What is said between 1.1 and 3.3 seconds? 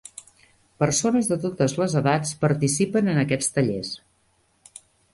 de totes les edats participen en